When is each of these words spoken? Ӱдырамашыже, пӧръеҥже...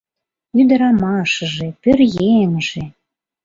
Ӱдырамашыже, 0.59 1.67
пӧръеҥже... 1.81 2.83